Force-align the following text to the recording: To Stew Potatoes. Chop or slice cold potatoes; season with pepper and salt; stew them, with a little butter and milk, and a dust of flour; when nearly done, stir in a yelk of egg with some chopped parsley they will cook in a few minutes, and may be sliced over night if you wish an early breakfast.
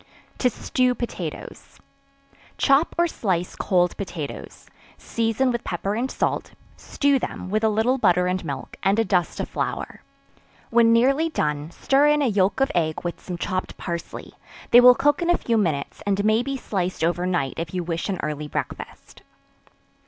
To 0.39 0.49
Stew 0.49 0.95
Potatoes. 0.95 1.79
Chop 2.57 2.95
or 2.97 3.05
slice 3.05 3.55
cold 3.55 3.95
potatoes; 3.97 4.65
season 4.97 5.51
with 5.51 5.63
pepper 5.63 5.93
and 5.93 6.09
salt; 6.09 6.53
stew 6.75 7.19
them, 7.19 7.51
with 7.51 7.63
a 7.63 7.69
little 7.69 7.99
butter 7.99 8.25
and 8.25 8.43
milk, 8.43 8.77
and 8.81 8.97
a 8.97 9.05
dust 9.05 9.39
of 9.39 9.47
flour; 9.47 10.01
when 10.71 10.91
nearly 10.91 11.29
done, 11.29 11.69
stir 11.69 12.07
in 12.07 12.23
a 12.23 12.27
yelk 12.33 12.61
of 12.61 12.71
egg 12.73 13.03
with 13.03 13.21
some 13.21 13.37
chopped 13.37 13.77
parsley 13.77 14.33
they 14.71 14.81
will 14.81 14.95
cook 14.95 15.21
in 15.21 15.29
a 15.29 15.37
few 15.37 15.55
minutes, 15.55 16.01
and 16.07 16.25
may 16.25 16.41
be 16.41 16.57
sliced 16.57 17.03
over 17.03 17.27
night 17.27 17.53
if 17.59 17.71
you 17.71 17.83
wish 17.83 18.09
an 18.09 18.19
early 18.23 18.47
breakfast. 18.47 19.21